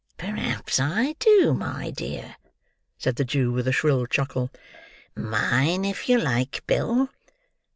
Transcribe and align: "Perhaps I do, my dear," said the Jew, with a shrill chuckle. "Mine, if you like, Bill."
"Perhaps 0.17 0.79
I 0.79 1.13
do, 1.19 1.53
my 1.53 1.91
dear," 1.91 2.35
said 2.97 3.17
the 3.17 3.23
Jew, 3.23 3.51
with 3.51 3.67
a 3.67 3.71
shrill 3.71 4.07
chuckle. 4.07 4.49
"Mine, 5.15 5.85
if 5.85 6.09
you 6.09 6.17
like, 6.19 6.65
Bill." 6.65 7.09